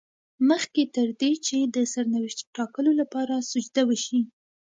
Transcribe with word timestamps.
مخکې 0.49 0.81
تر 0.95 1.07
دې 1.21 1.31
چې 1.45 1.57
د 1.75 1.77
سرنوشت 1.93 2.39
ټاکلو 2.55 2.91
لپاره 3.01 3.33
سجده 3.51 3.83
وشي. 3.89 4.19